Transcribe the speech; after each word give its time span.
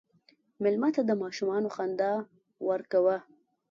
مېلمه 0.63 0.89
ته 0.95 1.01
د 1.05 1.11
ماشومان 1.21 1.63
خندا 1.75 2.13
ورکوه. 2.69 3.17